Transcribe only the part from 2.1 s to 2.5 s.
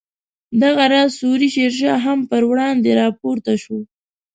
پر